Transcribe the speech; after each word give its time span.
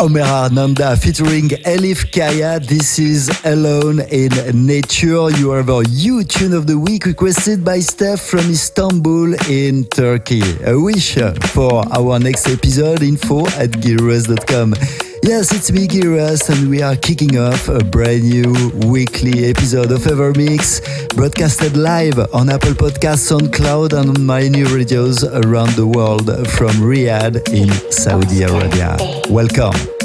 Omer 0.00 0.48
Nanda 0.50 0.96
featuring 0.96 1.50
Elif 1.66 2.10
Kaya. 2.10 2.58
This 2.58 2.98
is 2.98 3.28
Alone 3.44 4.00
in 4.10 4.30
Nature. 4.66 5.28
You 5.30 5.50
have 5.50 5.68
our 5.68 5.82
You 5.90 6.24
Tune 6.24 6.54
of 6.54 6.66
the 6.66 6.78
Week 6.78 7.04
requested 7.04 7.62
by 7.62 7.80
Steph 7.80 8.20
from 8.20 8.48
Istanbul 8.50 9.34
in 9.50 9.84
Turkey. 9.84 10.40
A 10.64 10.74
wish 10.80 11.18
for 11.52 11.84
our 11.92 12.18
next 12.18 12.48
episode 12.48 13.02
info 13.02 13.46
at 13.48 13.72
gearus.com. 13.82 14.74
Yes, 15.22 15.52
it's 15.54 15.70
me, 15.70 15.86
Giras, 15.86 16.48
and 16.48 16.70
we 16.70 16.80
are 16.80 16.96
kicking 16.96 17.38
off 17.38 17.68
a 17.68 17.84
brand 17.84 18.22
new 18.22 18.72
weekly 18.88 19.50
episode 19.50 19.92
of 19.92 20.00
Evermix, 20.00 20.80
broadcasted 21.14 21.76
live 21.76 22.18
on 22.32 22.48
Apple 22.48 22.72
Podcasts, 22.72 23.30
SoundCloud, 23.30 23.92
and 23.92 24.16
on 24.16 24.24
my 24.24 24.48
new 24.48 24.66
radios 24.74 25.22
around 25.22 25.70
the 25.72 25.86
world 25.86 26.26
from 26.48 26.70
Riyadh 26.80 27.46
in 27.52 27.70
Saudi 27.92 28.42
Arabia. 28.44 28.96
Welcome. 29.28 29.99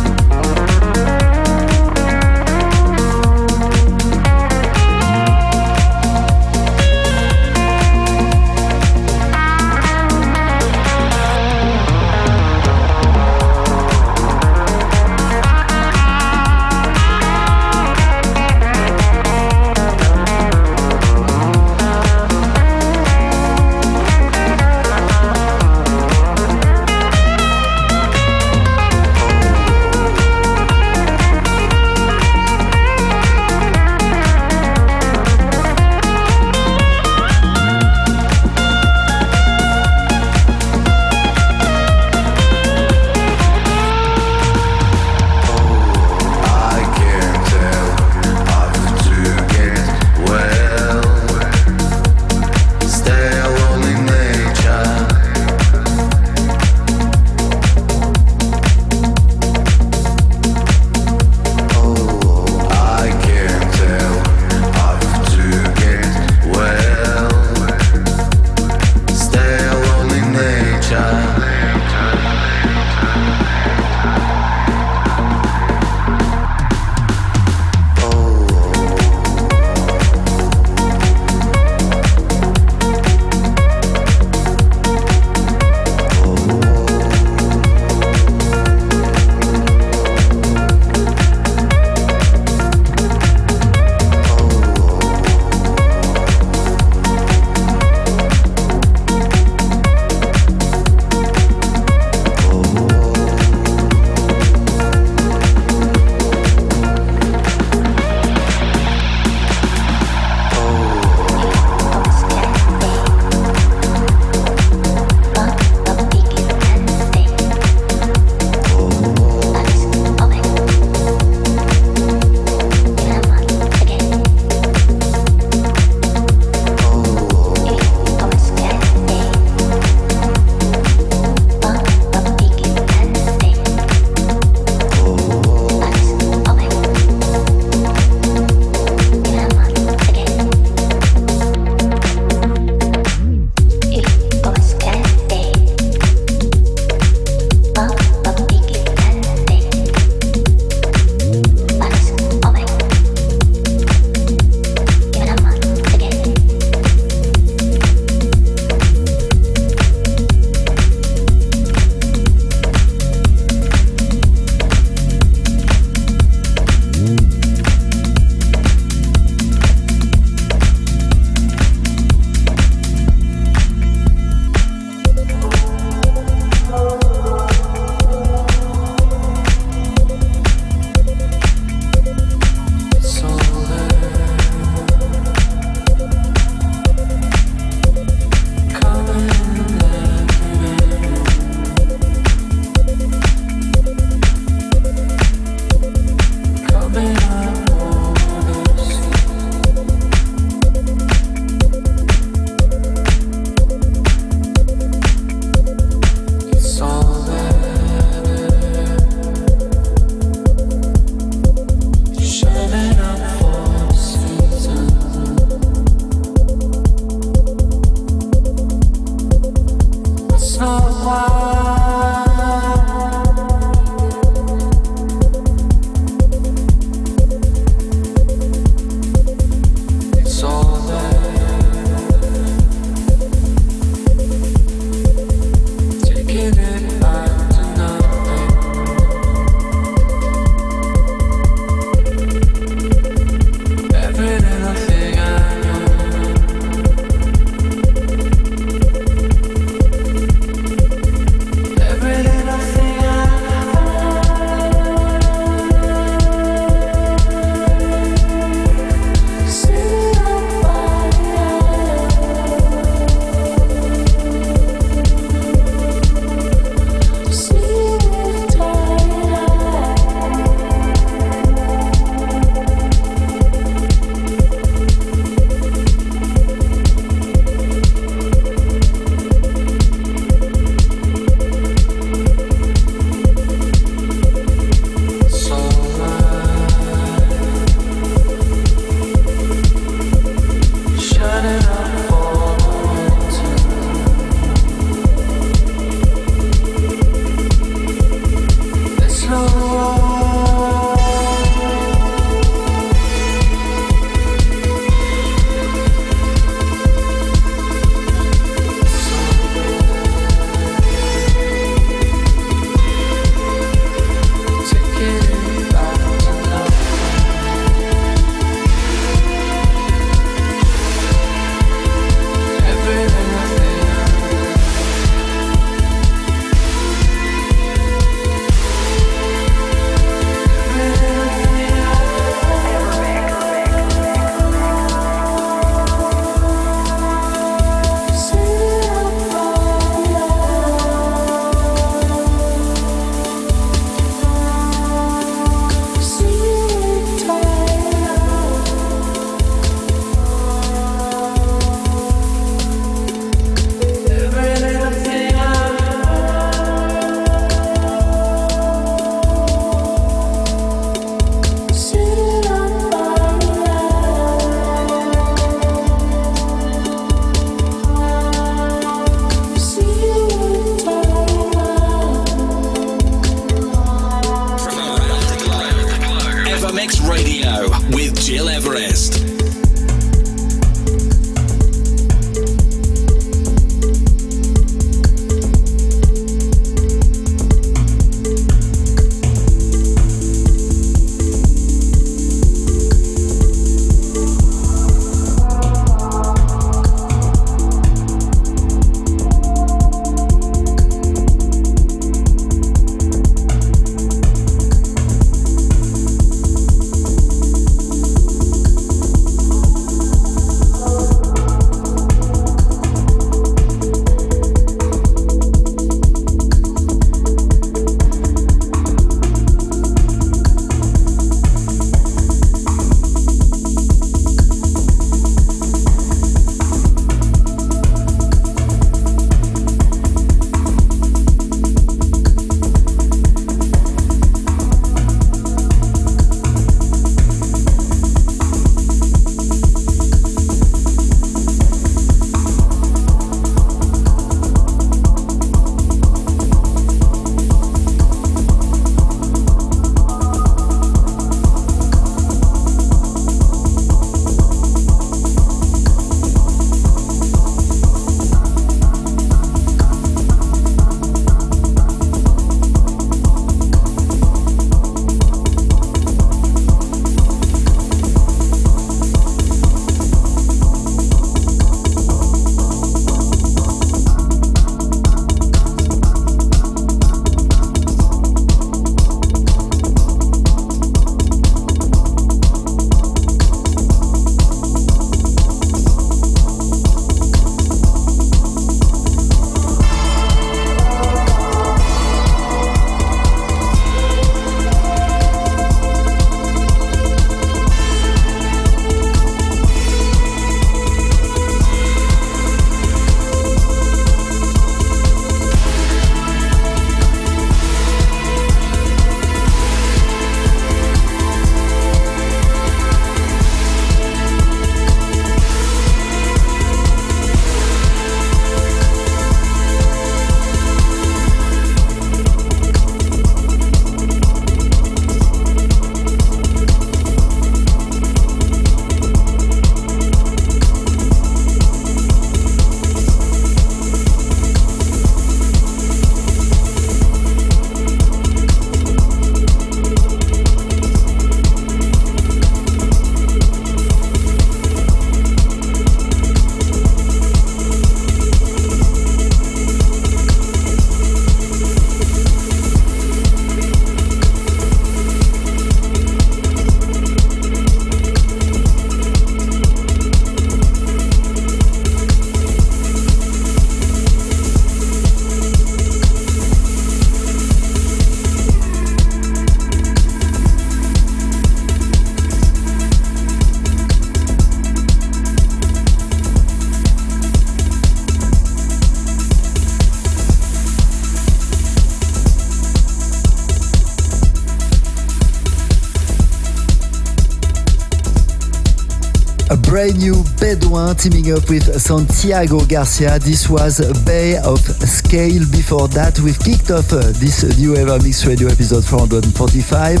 Brand 589.76 589.98
new 589.98 590.24
Bedouin 590.40 590.96
teaming 590.96 591.30
up 591.36 591.50
with 591.50 591.68
Santiago 591.78 592.64
Garcia. 592.64 593.18
This 593.18 593.46
was 593.46 593.76
Bay 594.06 594.38
of 594.38 594.58
Scale. 594.58 595.44
Before 595.52 595.86
that, 595.88 596.18
we've 596.20 596.38
kicked 596.38 596.70
off 596.70 596.90
uh, 596.94 597.12
this 597.20 597.44
new 597.58 597.74
Evermix 597.74 598.26
Radio 598.26 598.48
episode 598.48 598.86
445 598.86 600.00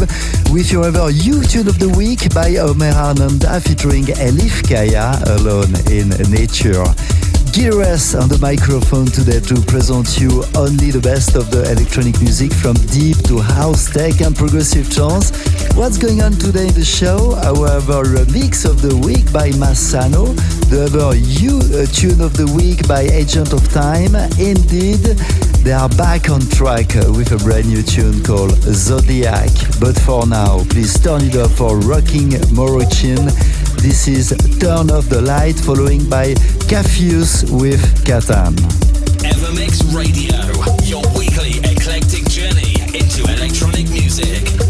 with 0.50 0.72
your 0.72 0.86
Ever 0.86 1.10
You 1.10 1.42
Tune 1.42 1.68
of 1.68 1.78
the 1.78 1.90
Week 1.90 2.32
by 2.32 2.56
Omer 2.56 2.88
Ananda 2.96 3.60
featuring 3.60 4.04
Elif 4.16 4.64
Kaya 4.66 5.12
alone 5.36 5.76
in 5.92 6.08
nature. 6.32 6.80
Gires 7.56 8.14
on 8.14 8.28
the 8.28 8.36
microphone 8.36 9.06
today 9.06 9.40
to 9.40 9.56
present 9.64 10.20
you 10.20 10.44
only 10.54 10.90
the 10.90 11.00
best 11.00 11.36
of 11.36 11.50
the 11.50 11.64
electronic 11.72 12.20
music 12.20 12.52
from 12.52 12.74
deep 12.92 13.16
to 13.24 13.40
house 13.40 13.88
tech 13.88 14.20
and 14.20 14.36
progressive 14.36 14.92
trance. 14.92 15.32
What's 15.72 15.96
going 15.96 16.20
on 16.20 16.32
today 16.32 16.68
in 16.68 16.74
the 16.76 16.84
show? 16.84 17.32
Our 17.48 17.80
mix 18.28 18.66
of 18.66 18.82
the 18.84 18.92
week 19.00 19.32
by 19.32 19.56
Massano, 19.56 20.36
the 20.68 20.84
other 20.84 21.16
You 21.16 21.56
uh, 21.72 21.88
tune 21.88 22.20
of 22.20 22.36
the 22.36 22.44
week 22.52 22.86
by 22.86 23.08
Agents 23.08 23.54
of 23.54 23.64
Time. 23.72 24.12
Indeed, 24.36 25.16
they 25.64 25.72
are 25.72 25.88
back 25.96 26.28
on 26.28 26.44
track 26.52 26.92
with 27.16 27.32
a 27.32 27.40
brand 27.40 27.72
new 27.72 27.80
tune 27.82 28.22
called 28.22 28.52
Zodiac. 28.68 29.48
But 29.80 29.96
for 29.96 30.28
now, 30.28 30.60
please 30.68 30.92
turn 31.00 31.24
it 31.24 31.36
up 31.36 31.52
for 31.52 31.80
Rocking 31.80 32.36
Moroccan 32.52 33.32
this 33.78 34.08
is 34.08 34.28
Turn 34.60 34.90
Off 34.90 35.08
the 35.08 35.20
Light, 35.20 35.56
following 35.56 36.08
by 36.08 36.34
Cafius 36.68 37.44
with 37.50 37.80
Katan. 38.04 38.54
Evermix 39.22 39.82
Radio, 39.94 40.36
your 40.84 41.02
weekly 41.18 41.58
eclectic 41.70 42.28
journey 42.28 42.74
into 42.96 43.24
electronic 43.32 43.88
music. 43.90 44.65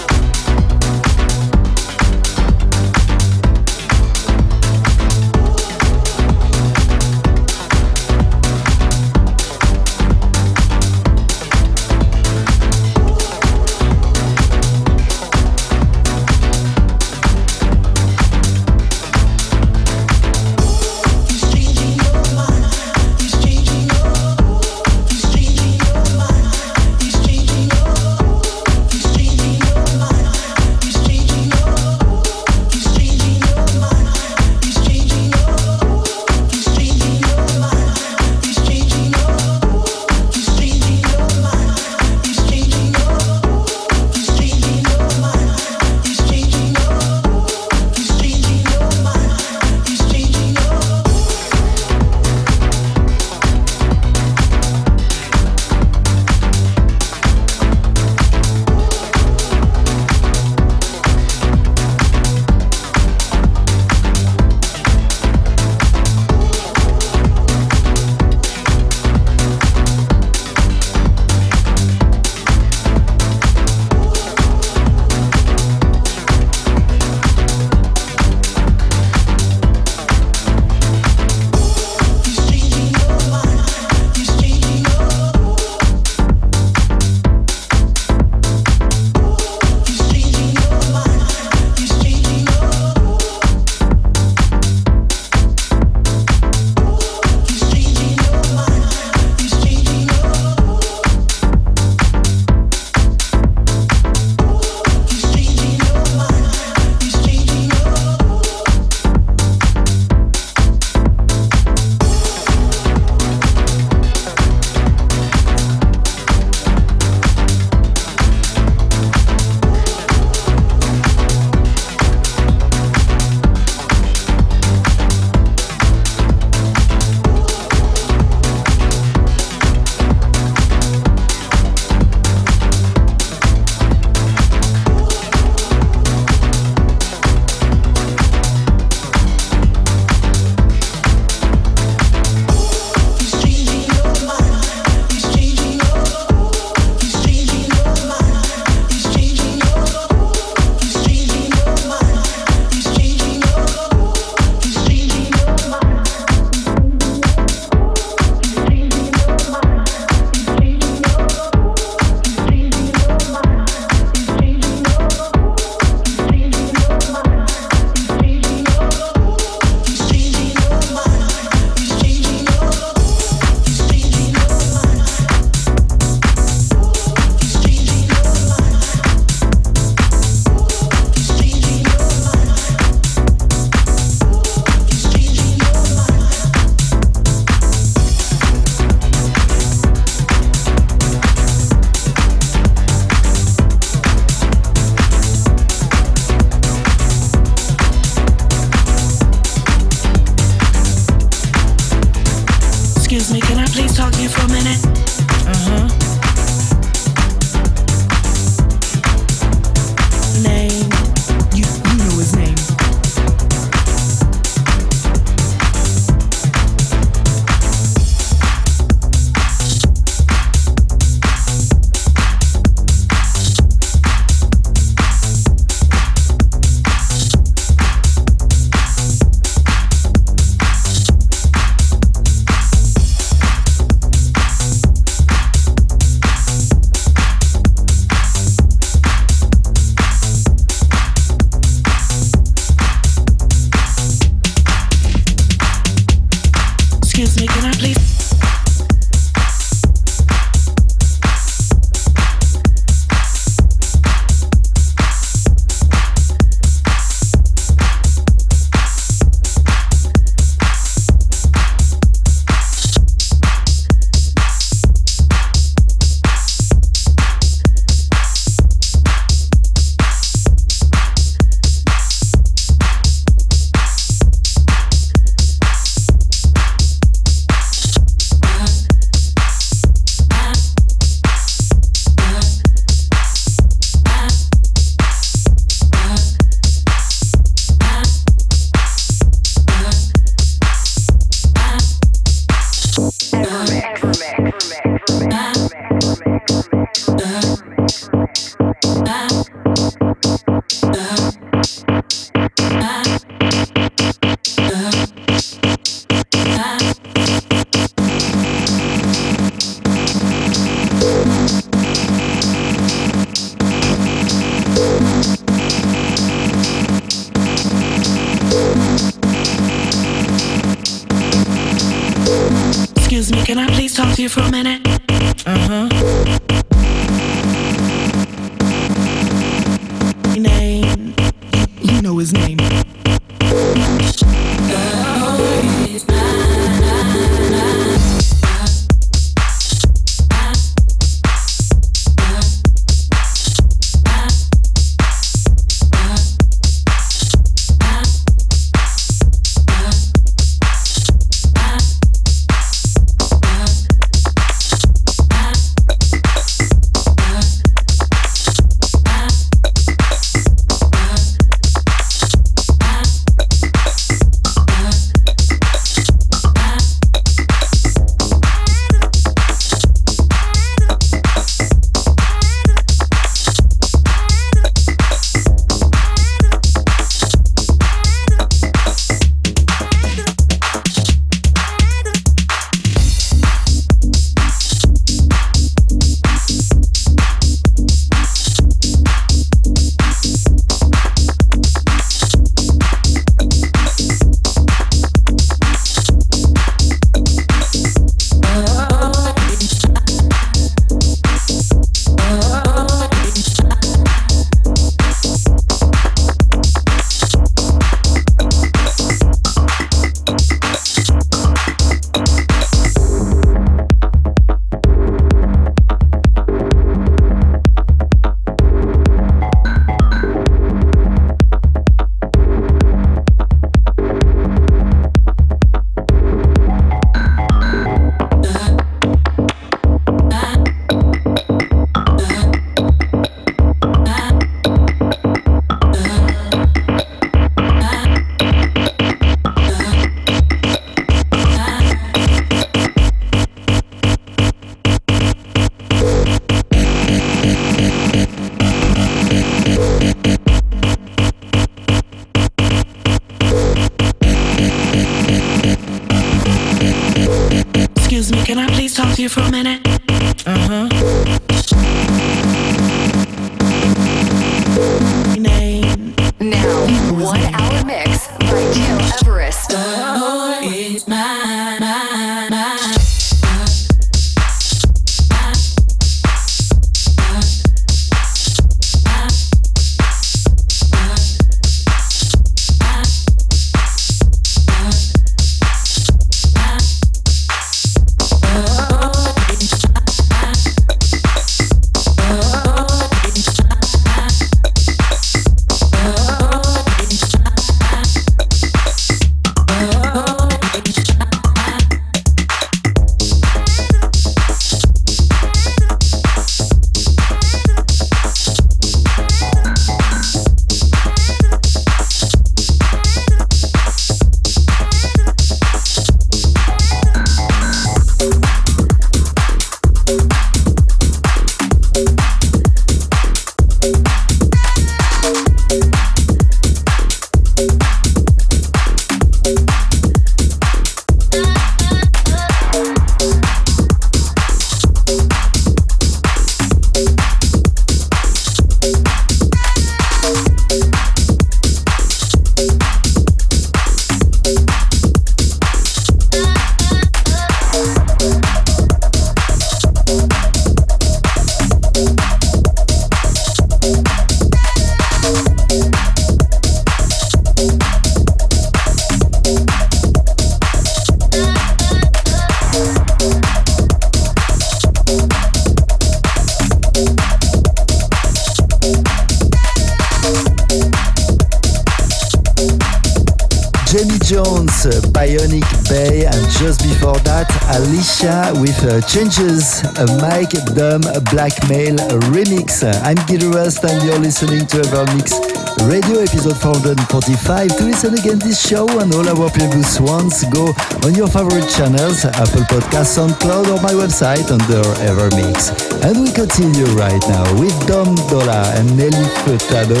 Uh, 578.88 579.02
Changes, 579.02 579.84
Mike 580.16 580.56
Dunn 580.72 581.04
Blackmail 581.28 582.00
remix. 582.32 582.80
I'm 583.04 583.20
Gil 583.26 583.52
Everest 583.52 583.84
and 583.84 584.02
you're 584.02 584.18
listening 584.18 584.64
to 584.68 584.80
Evermix 584.80 585.36
Radio 585.84 586.20
episode 586.24 586.56
445. 586.56 587.76
To 587.76 587.84
listen 587.84 588.14
again 588.14 588.38
this 588.38 588.56
show 588.66 588.88
and 588.98 589.12
all 589.12 589.28
our 589.28 589.50
previous 589.50 590.00
ones, 590.00 590.42
go 590.48 590.72
on 591.04 591.14
your 591.14 591.28
favorite 591.28 591.68
channels, 591.68 592.24
Apple 592.24 592.64
Podcasts, 592.64 593.20
SoundCloud, 593.20 593.68
or 593.76 593.80
my 593.84 593.92
website 593.92 594.48
under 594.48 594.80
Evermix. 595.04 595.68
And 596.08 596.24
we 596.24 596.32
continue 596.32 596.88
right 596.96 597.20
now 597.28 597.44
with 597.60 597.76
Dom 597.86 598.14
Dolla 598.32 598.72
and 598.72 598.88
Nelly 598.96 599.28
Furtado. 599.44 600.00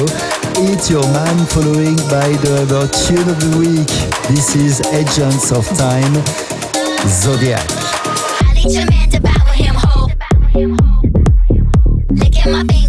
Eat 0.64 0.88
Your 0.88 1.04
Man 1.12 1.36
following 1.52 1.96
by 2.08 2.32
the 2.40 2.64
other 2.64 2.88
tune 2.88 3.28
of 3.28 3.36
the 3.36 3.52
week. 3.60 3.92
This 4.32 4.56
is 4.56 4.80
Agents 4.96 5.52
of 5.52 5.68
Time, 5.76 6.14
Zodiac. 7.04 7.77
Need 8.64 8.74
your 8.74 8.90
man 8.90 9.08
bow 9.20 9.52
him 9.52 9.74
whole. 9.76 10.10
Licking 12.10 12.52
my 12.52 12.64
fingers, 12.64 12.87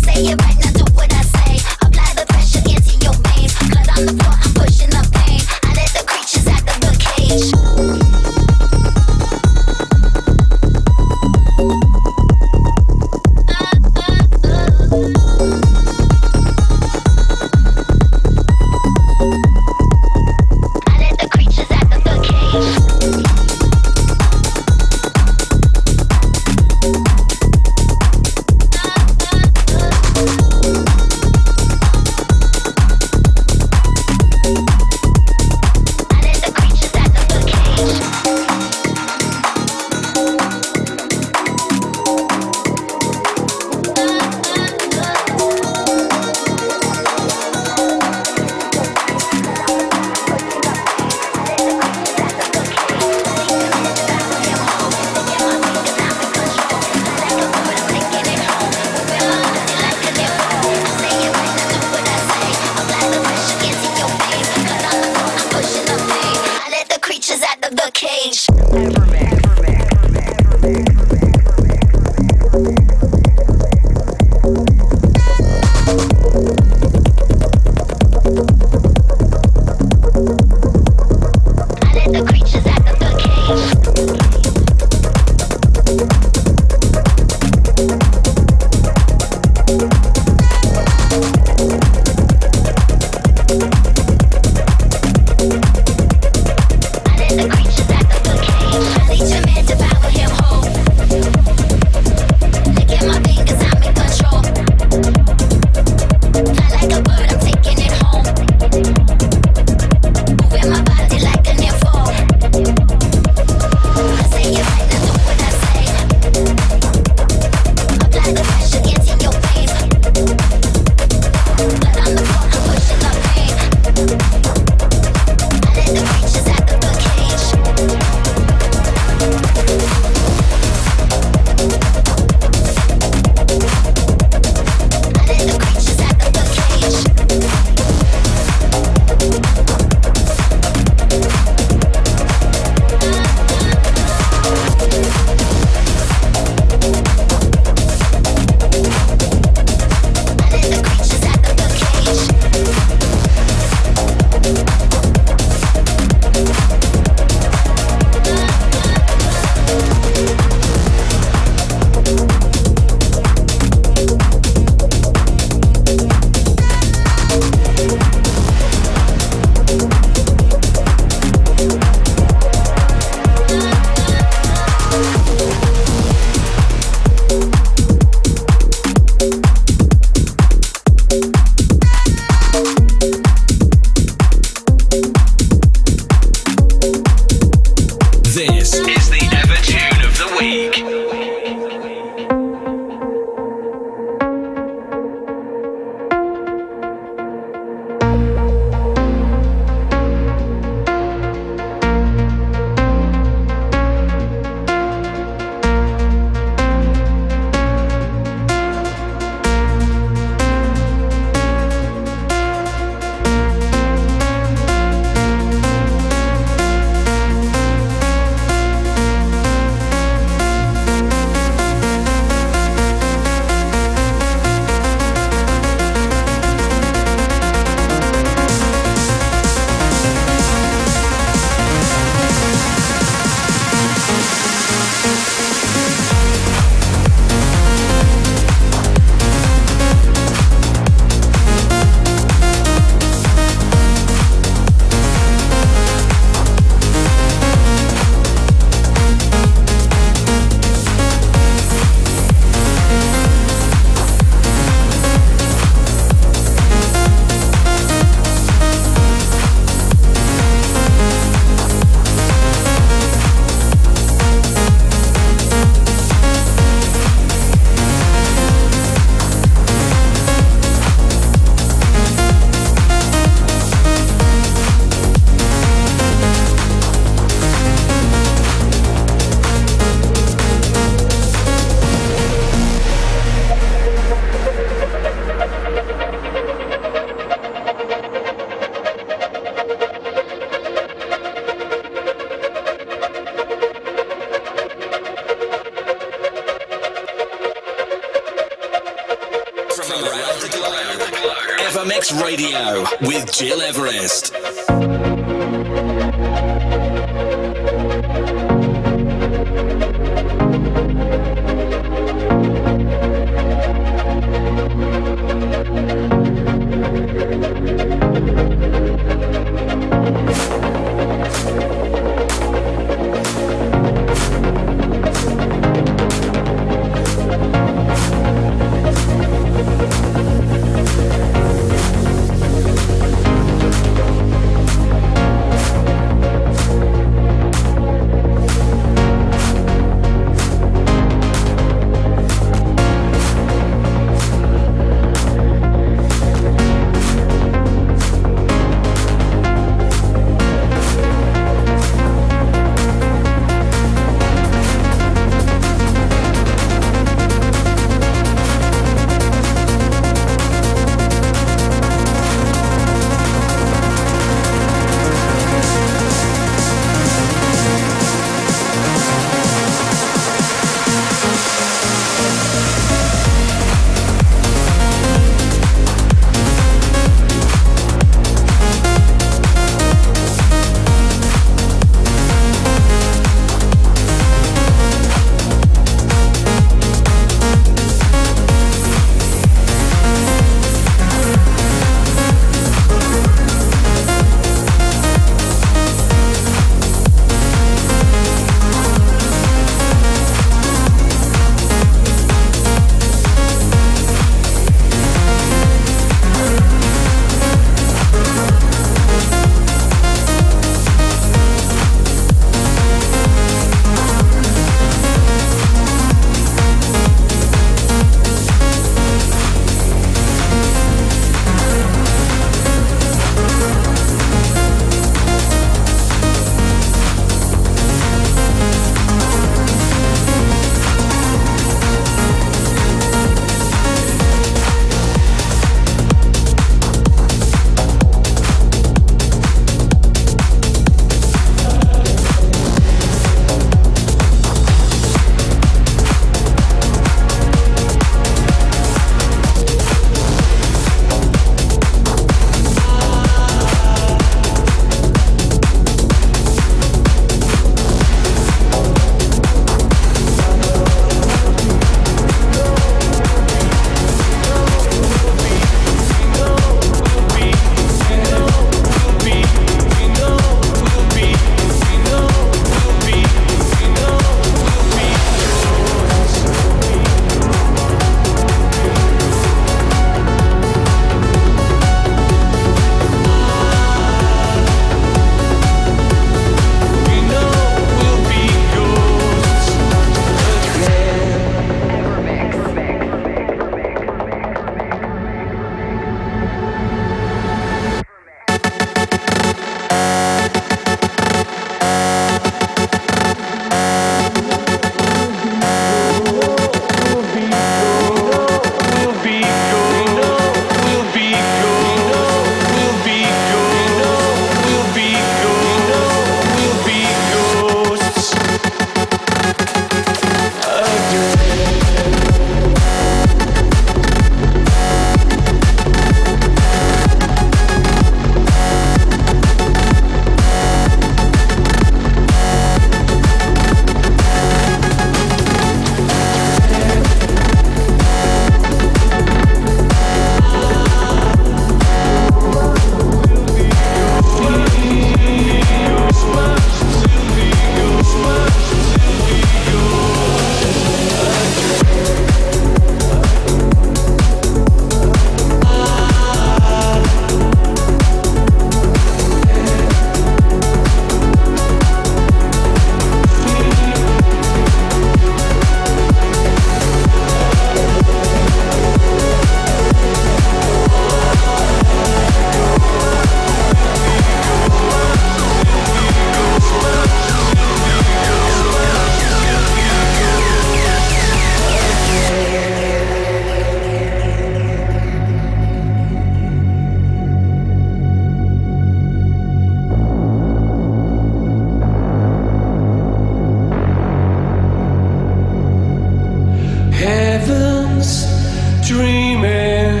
dreaming 598.86 600.00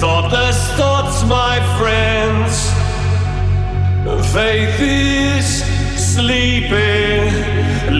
thoughtless 0.00 0.70
thoughts, 0.72 1.24
my 1.24 1.56
friends. 1.78 2.70
Faith 4.32 4.78
is 4.80 5.64
sleeping, 6.14 7.32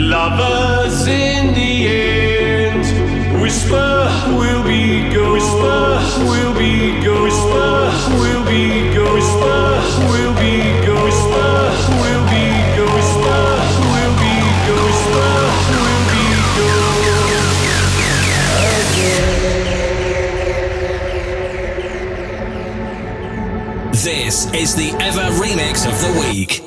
lovers 0.09 1.07
in 1.07 1.55
the 1.55 1.87
end. 1.89 3.41
Whisper, 3.41 4.07
will 4.37 4.62
be 4.64 5.09
ghost. 5.14 5.47
Whisper, 5.47 6.25
will 6.29 6.55
be 6.59 7.01
ghost. 7.03 7.37
Whisper, 7.47 8.19
will 8.21 8.45
be 8.45 8.95
ghost. 8.95 9.17
be 10.11 10.16
This 24.37 24.53
is 24.53 24.74
the 24.74 24.91
Ever 25.03 25.30
Remix 25.41 25.89
of 25.89 25.99
the 26.03 26.20
Week. 26.20 26.66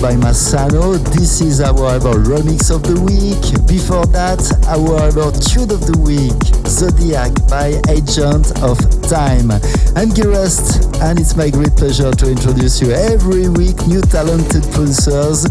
By 0.00 0.14
Massano. 0.16 0.96
This 1.12 1.42
is 1.42 1.60
our 1.60 1.94
ever 1.94 2.14
remix 2.24 2.74
of 2.74 2.82
the 2.82 2.96
week. 3.04 3.44
Before 3.68 4.06
that, 4.16 4.40
our 4.64 4.96
ever 5.04 5.28
tune 5.28 5.68
of 5.68 5.84
the 5.84 5.96
week, 6.00 6.40
Zodiac 6.64 7.36
by 7.52 7.76
Agent 7.92 8.48
of 8.64 8.80
Time. 9.12 9.52
I'm 9.96 10.08
Gil 10.16 10.32
Everest, 10.32 10.88
and 11.04 11.20
it's 11.20 11.36
my 11.36 11.50
great 11.50 11.76
pleasure 11.76 12.12
to 12.12 12.30
introduce 12.30 12.80
you 12.80 12.92
every 12.92 13.48
week 13.52 13.76
new 13.84 14.00
talented 14.00 14.64
producers 14.72 15.44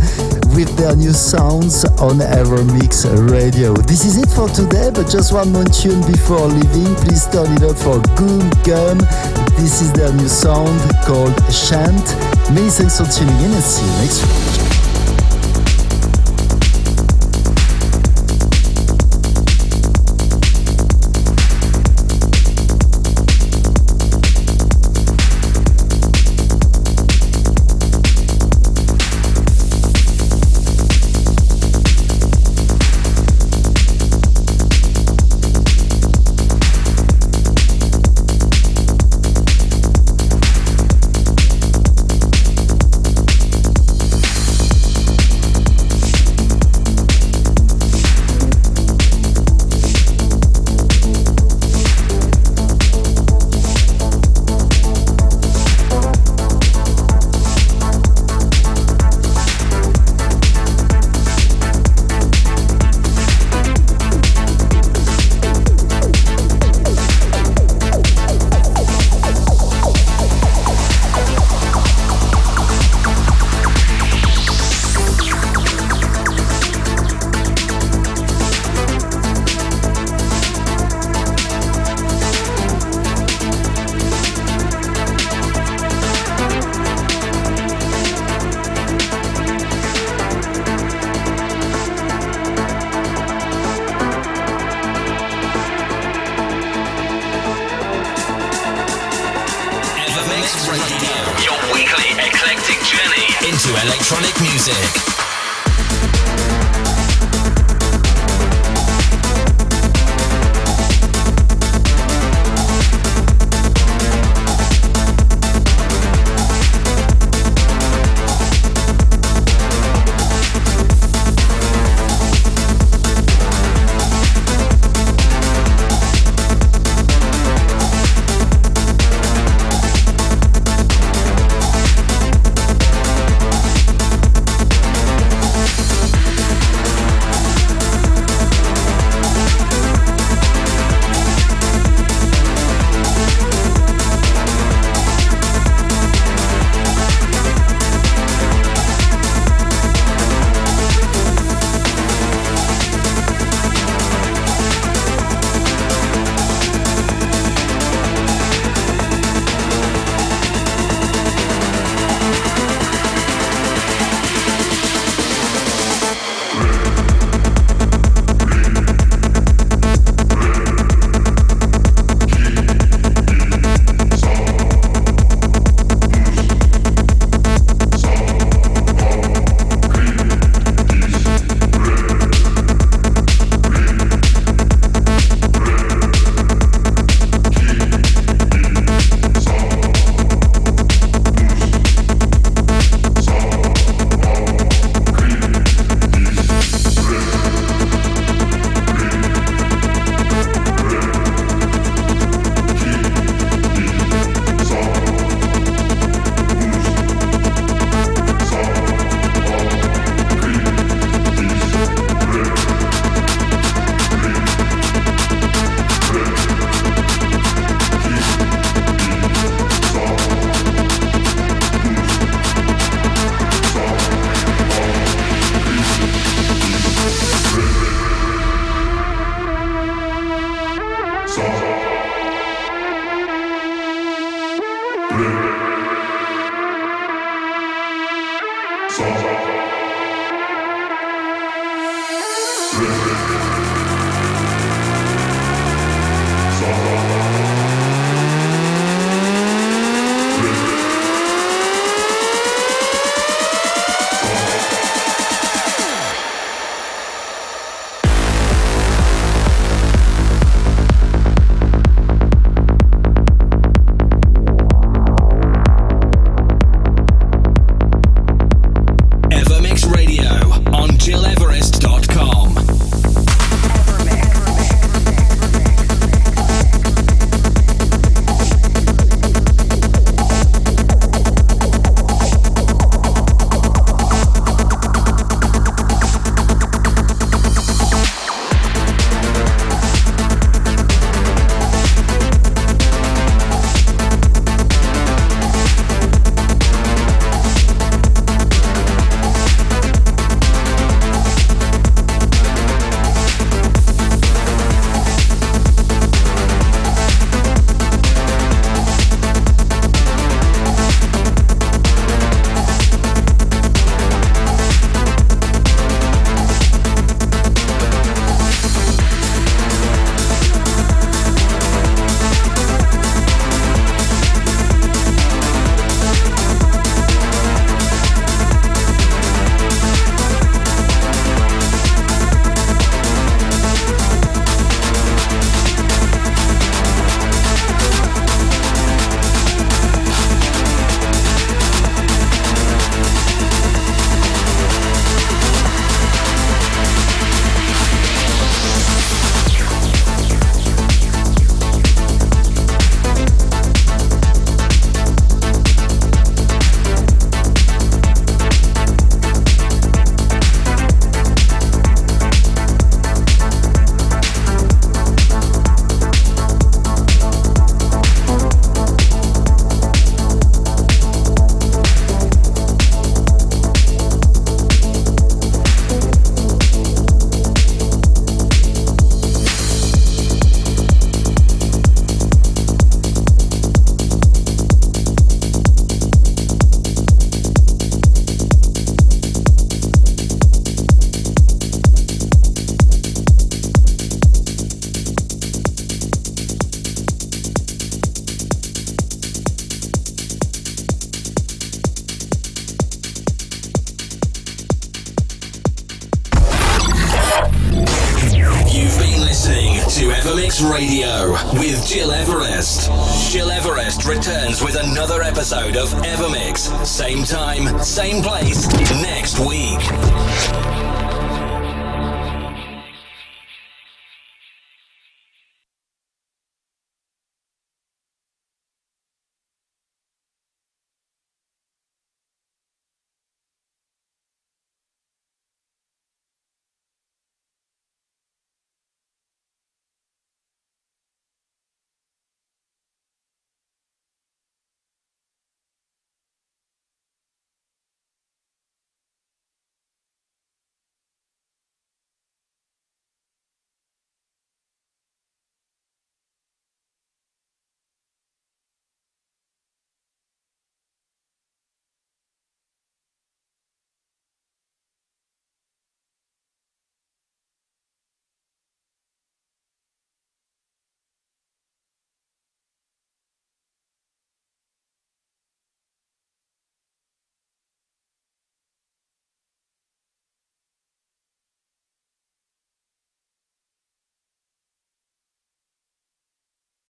with 0.58 0.74
their 0.78 0.96
new 0.96 1.14
sounds 1.14 1.86
on 2.02 2.18
Evermix 2.18 3.06
Radio. 3.30 3.78
This 3.86 4.02
is 4.04 4.18
it 4.18 4.30
for 4.34 4.50
today, 4.50 4.90
but 4.90 5.06
just 5.06 5.32
one 5.32 5.54
more 5.54 5.70
tune 5.70 6.02
before 6.10 6.50
leaving. 6.50 6.96
Please 7.06 7.30
turn 7.30 7.54
it 7.54 7.62
up 7.62 7.78
for 7.78 8.02
Goom 8.18 8.50
Gum. 8.66 8.98
This 9.62 9.82
is 9.86 9.94
their 9.94 10.12
new 10.14 10.28
sound 10.28 10.74
called 11.06 11.38
Shant. 11.54 12.29
Many 12.52 12.70
thanks 12.72 12.98
for 12.98 13.06
tuning 13.06 13.40
in 13.42 13.52
and 13.52 13.64
see 13.64 13.86
you 13.86 13.92
next 14.00 14.26
week. 14.26 14.69